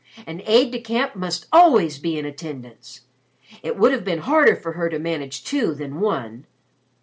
[0.25, 3.01] An aide de camp must always be in attendance.
[3.61, 6.47] It would have been harder for her to manage two than one.